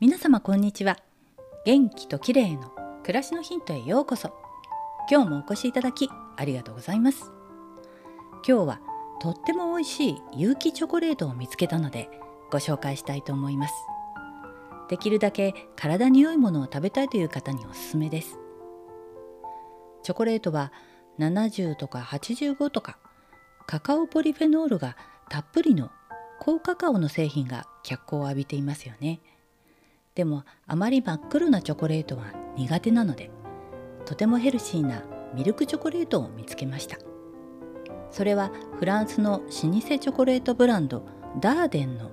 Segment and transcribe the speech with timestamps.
[0.00, 0.96] 皆様こんにちは。
[1.64, 2.70] 元気と綺麗の
[3.02, 4.32] 暮らしのヒントへようこそ。
[5.10, 7.32] 今日もお越しいただきありがとうございます。
[8.46, 8.80] 今日は
[9.20, 12.08] とっても美味しい有機チョコレートを見つけたので
[12.52, 13.74] ご紹介したいと思います。
[14.88, 18.38] できるだけ体に良いものを食べたいという方におすすめです。
[20.04, 20.72] チョコレートは
[21.18, 22.98] 70とか85とか
[23.66, 24.96] カカオポリフェノールが
[25.28, 25.90] たっぷりの
[26.38, 29.18] 高カカオの製品が脚光を浴びていますよね。
[30.18, 33.30] でもあまり真っ黒なチョコレートは苦手なので
[34.04, 36.98] とてもヘルシーなミルクチョコレートを見つけました。
[38.10, 41.04] それはフランスの老舗チョコレートブランド
[41.38, 42.10] ダーデンの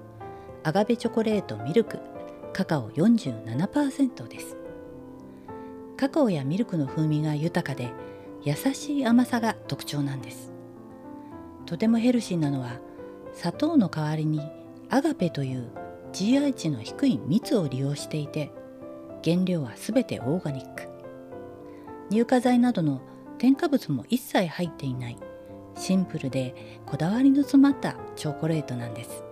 [0.62, 2.00] アガベチョコレートミルク
[2.54, 4.56] カカオ47%です。
[5.98, 7.92] カカオやミルクの風味が豊かで
[8.44, 10.54] 優しい甘さが特徴なんです。
[11.66, 12.80] とてもヘルシーなのは
[13.34, 14.42] 砂糖の代わりに
[14.92, 15.72] アガペという
[16.16, 18.50] GI 値の低い蜜を利用していて
[19.22, 20.88] 原料はすべてオーガニック。
[22.10, 23.02] 乳化剤などの
[23.38, 25.18] 添加物も一切入っていない
[25.76, 29.26] シンプルでこだわりの詰まったチョコレートなんです。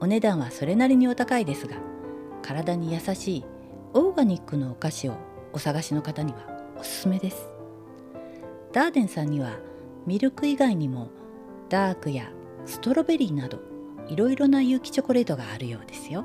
[0.00, 1.76] お値段はそれなりにお高いですが
[2.42, 3.44] 体に優しい
[3.94, 5.16] オーガニックのお菓子を
[5.54, 6.40] お探しの方には
[6.78, 7.48] おすすめです。
[8.74, 9.58] ダーデンさんには
[10.06, 11.08] ミルク以外にも
[11.70, 12.30] ダークや
[12.66, 13.77] ストロベリーなど
[14.08, 16.24] いろいろな有機チョコレートがあるようですよ。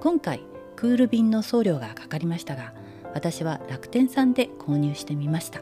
[0.00, 0.42] 今回
[0.76, 2.72] クール便の送料がかかりましたが
[3.14, 5.60] 私は楽天さんで購入してみました。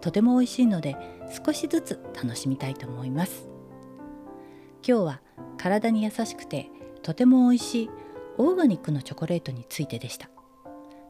[0.00, 0.96] とても美味しいので
[1.44, 3.48] 少しずつ楽しみたいと思います。
[4.86, 5.20] 今日は
[5.58, 6.70] 体に優しくて
[7.02, 7.90] とても美味しい
[8.38, 10.30] オーガニックのチョコレートについてでした。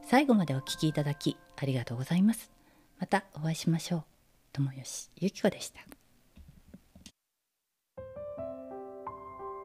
[0.05, 2.51] 最後までお聴きいただきありがとうございます。
[2.99, 4.03] またお会いしましょう。
[4.51, 5.92] 友吉ゆき子でした。